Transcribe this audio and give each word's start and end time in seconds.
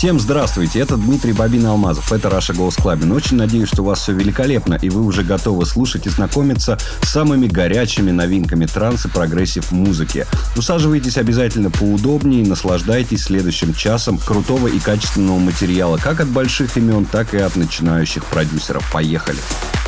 Всем 0.00 0.18
здравствуйте, 0.18 0.80
это 0.80 0.96
Дмитрий 0.96 1.34
Bobina 1.34 1.66
Алмазов, 1.66 2.10
это 2.10 2.30
Russia 2.30 2.54
Goes 2.54 2.74
Clubbing. 2.76 3.12
Очень 3.12 3.36
надеюсь, 3.36 3.68
что 3.68 3.82
у 3.82 3.84
вас 3.84 4.00
все 4.00 4.14
великолепно, 4.14 4.78
и 4.80 4.88
вы 4.88 5.02
уже 5.02 5.22
готовы 5.22 5.66
слушать 5.66 6.06
и 6.06 6.08
знакомиться 6.08 6.78
с 7.02 7.10
самыми 7.10 7.48
горячими 7.48 8.10
новинками 8.10 8.64
транс 8.64 9.04
и 9.04 9.08
progressive 9.10 9.70
музыки. 9.72 10.26
Усаживайтесь 10.56 11.18
обязательно 11.18 11.70
поудобнее 11.70 12.42
и 12.42 12.48
наслаждайтесь 12.48 13.24
следующим 13.24 13.74
часом 13.74 14.16
крутого 14.16 14.68
и 14.68 14.78
качественного 14.78 15.38
материала 15.38 15.98
как 15.98 16.20
от 16.20 16.28
больших 16.28 16.78
имен, 16.78 17.04
так 17.04 17.34
и 17.34 17.36
от 17.36 17.56
начинающих 17.56 18.24
продюсеров. 18.24 18.90
Поехали! 18.90 19.40
Russia 19.40 19.79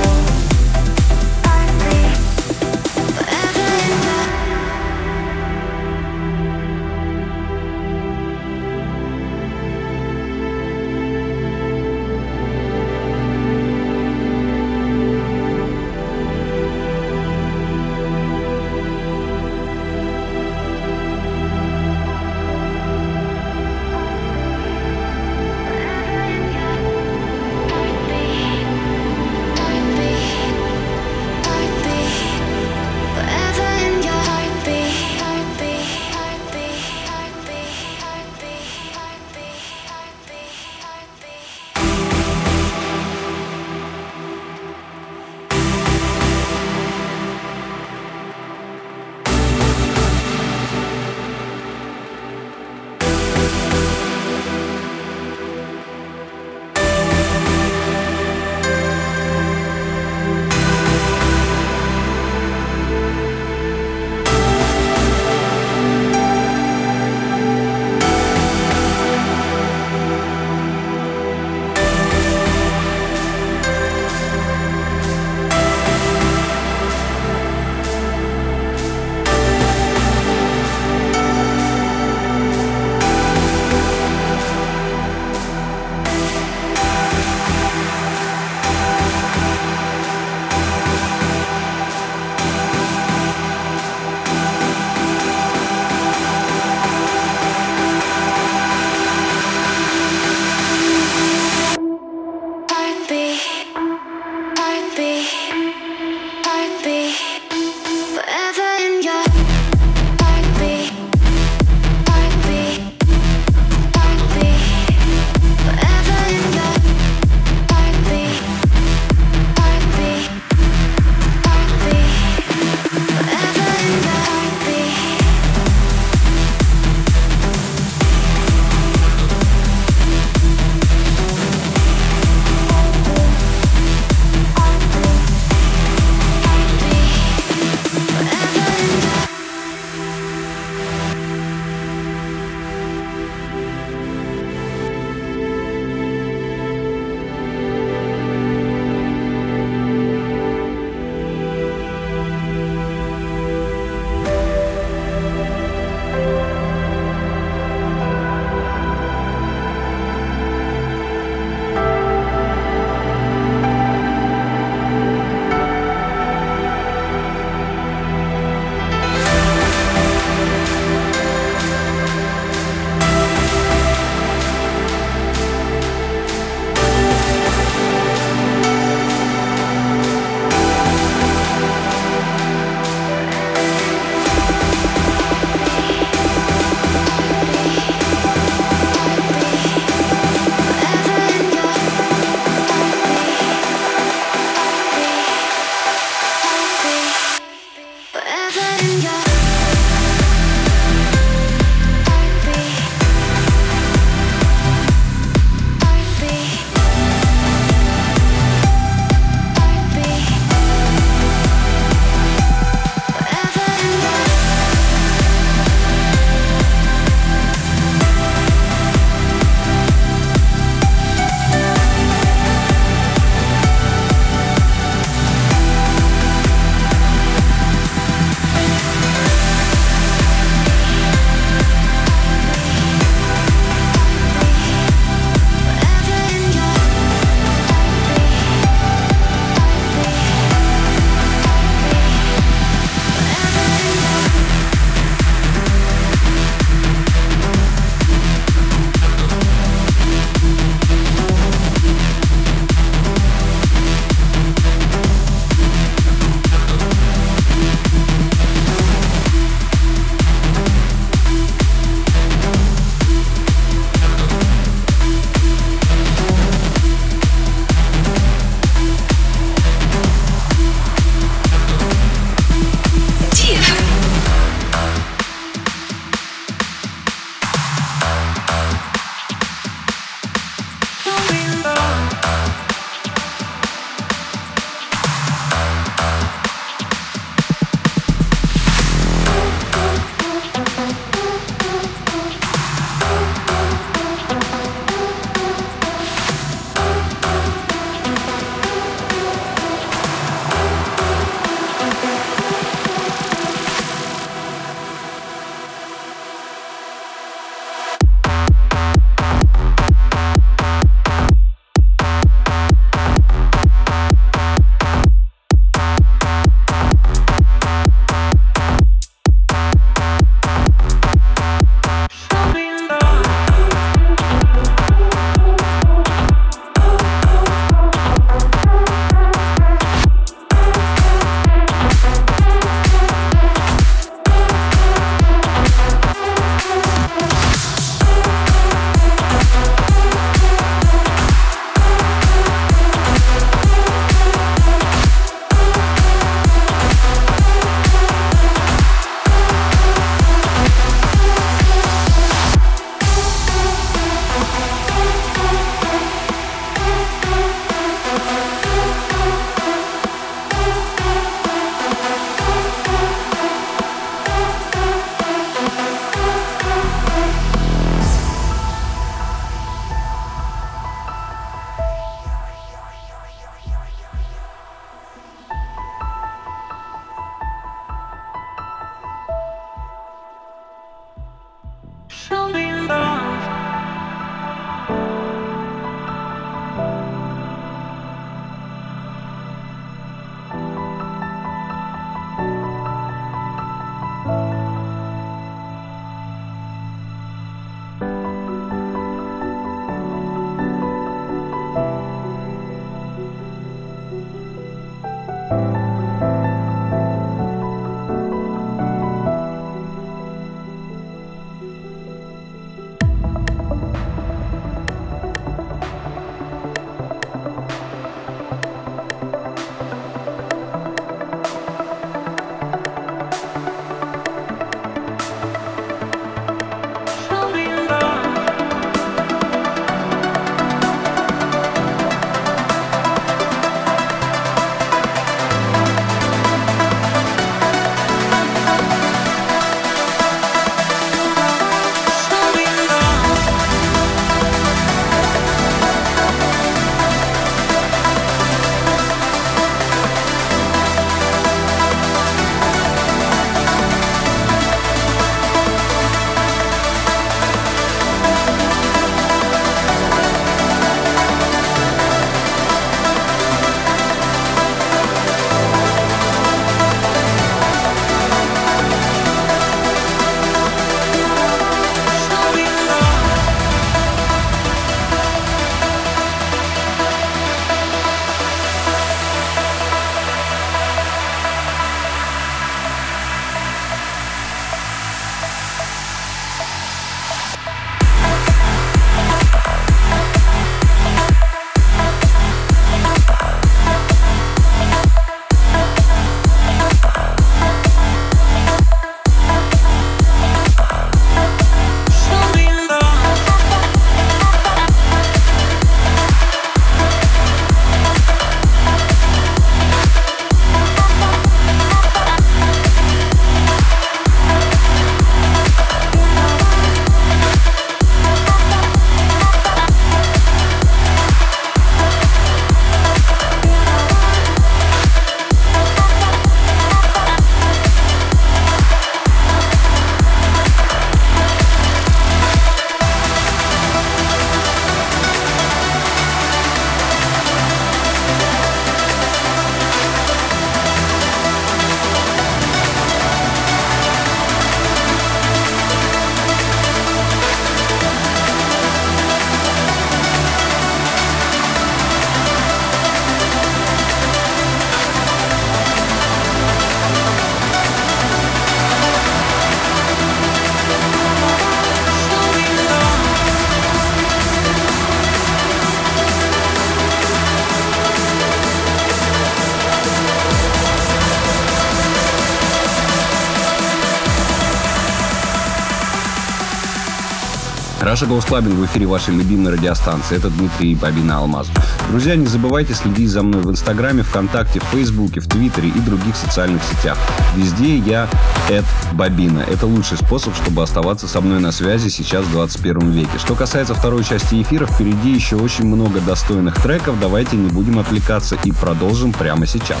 Гоус 578.34 578.46
Клабинг 578.46 578.74
в 578.74 578.84
эфире 578.86 579.06
вашей 579.06 579.32
любимой 579.32 579.74
радиостанции. 579.74 580.36
Это 580.36 580.50
Дмитрий 580.50 580.96
Бабина 580.96 581.38
Алмаз. 581.38 581.68
Друзья, 582.10 582.34
не 582.34 582.46
забывайте 582.46 582.92
следить 582.92 583.30
за 583.30 583.44
мной 583.44 583.62
в 583.62 583.70
Инстаграме, 583.70 584.24
ВКонтакте, 584.24 584.80
в 584.80 584.84
Фейсбуке, 584.86 585.38
в 585.38 585.46
Твиттере 585.46 585.90
и 585.90 586.00
других 586.00 586.34
социальных 586.34 586.82
сетях. 586.82 587.16
Везде 587.54 587.96
я 587.96 588.28
Эд 588.68 588.84
Бабина. 589.12 589.60
Это 589.60 589.86
лучший 589.86 590.18
способ, 590.18 590.52
чтобы 590.56 590.82
оставаться 590.82 591.28
со 591.28 591.40
мной 591.40 591.60
на 591.60 591.70
связи 591.70 592.08
сейчас 592.08 592.44
в 592.46 592.50
21 592.50 593.12
веке. 593.12 593.38
Что 593.38 593.54
касается 593.54 593.94
второй 593.94 594.24
части 594.24 594.60
эфира, 594.60 594.86
впереди 594.86 595.30
еще 595.30 595.54
очень 595.54 595.86
много 595.86 596.20
достойных 596.20 596.74
треков. 596.82 597.20
Давайте 597.20 597.56
не 597.56 597.68
будем 597.68 598.00
отвлекаться 598.00 598.56
и 598.64 598.72
продолжим 598.72 599.32
прямо 599.32 599.64
сейчас. 599.64 600.00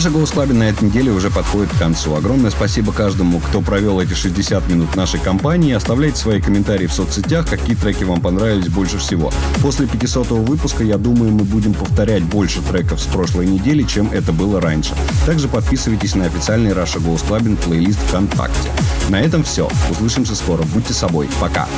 Russia 0.00 0.08
Goes 0.08 0.30
Clubbing 0.30 0.54
на 0.54 0.62
этой 0.62 0.84
неделе 0.84 1.12
уже 1.12 1.28
подходит 1.30 1.70
к 1.74 1.78
концу. 1.78 2.14
Огромное 2.14 2.50
спасибо 2.50 2.90
каждому, 2.90 3.38
кто 3.38 3.60
провел 3.60 4.00
эти 4.00 4.14
60 4.14 4.66
минут 4.70 4.96
нашей 4.96 5.20
компании. 5.20 5.74
Оставляйте 5.74 6.16
свои 6.16 6.40
комментарии 6.40 6.86
в 6.86 6.92
соцсетях, 6.94 7.46
какие 7.46 7.76
треки 7.76 8.04
вам 8.04 8.22
понравились 8.22 8.68
больше 8.68 8.96
всего. 8.96 9.30
После 9.60 9.86
500 9.86 10.30
выпуска, 10.30 10.84
я 10.84 10.96
думаю, 10.96 11.32
мы 11.32 11.44
будем 11.44 11.74
повторять 11.74 12.22
больше 12.22 12.62
треков 12.62 12.98
с 12.98 13.04
прошлой 13.04 13.46
недели, 13.46 13.82
чем 13.82 14.10
это 14.10 14.32
было 14.32 14.58
раньше. 14.58 14.94
Также 15.26 15.48
подписывайтесь 15.48 16.14
на 16.14 16.24
официальный 16.24 16.72
Russia 16.72 16.98
Goes 16.98 17.20
Clubbing 17.20 17.58
плейлист 17.58 17.98
ВКонтакте. 18.08 18.70
На 19.10 19.20
этом 19.20 19.44
все. 19.44 19.68
Услышимся 19.90 20.34
скоро. 20.34 20.62
Будьте 20.62 20.94
собой. 20.94 21.28
Пока. 21.38 21.68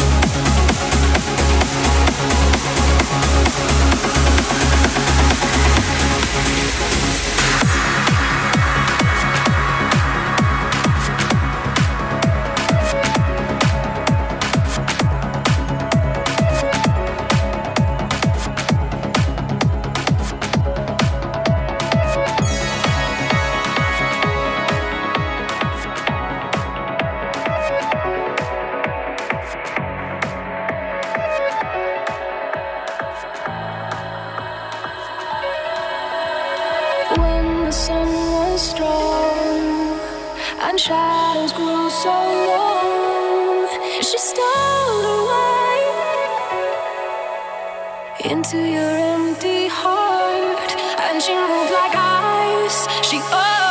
into 48.24 48.58
your 48.58 48.96
empty 49.14 49.66
heart, 49.68 50.70
and 51.00 51.22
she 51.22 51.34
moved 51.34 51.72
like 51.72 51.94
ice. 51.94 52.86
She. 53.08 53.18
Oh. 53.20 53.61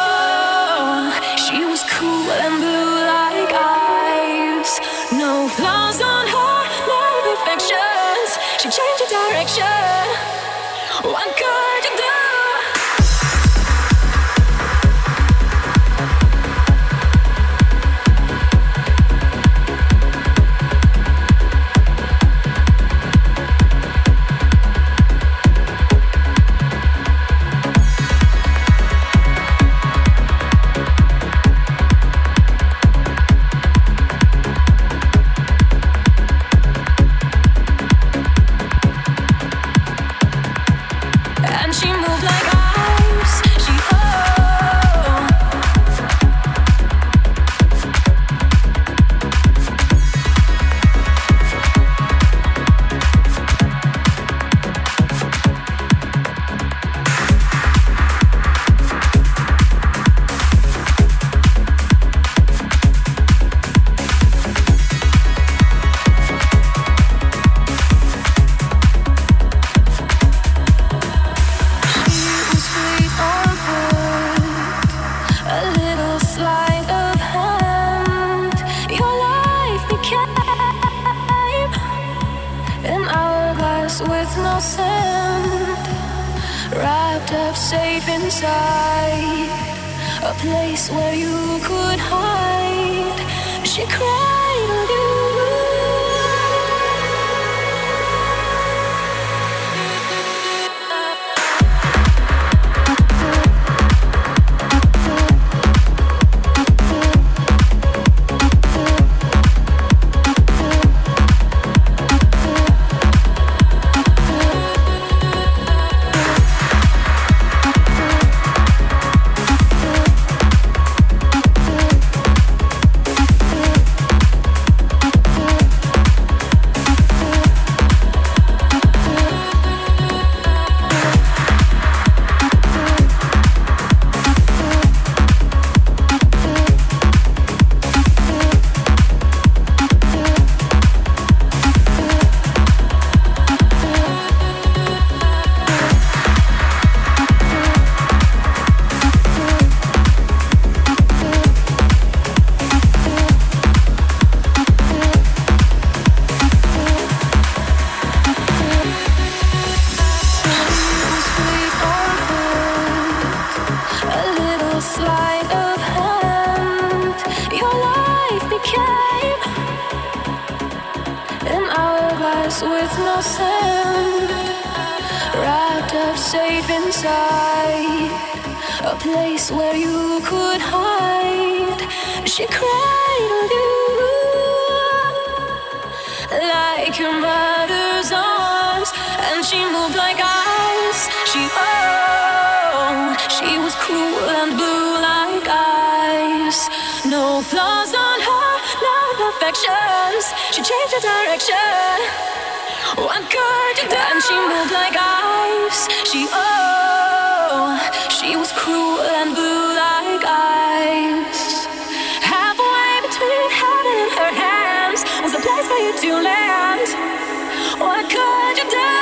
Could 218.12 218.58
you 218.58 218.70
do? 218.70 219.01